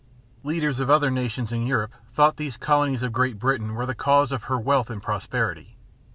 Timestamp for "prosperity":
5.03-5.77